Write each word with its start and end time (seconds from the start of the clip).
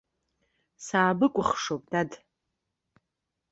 Саабыкәхшоуп, 0.85 1.83
дад! 1.91 2.11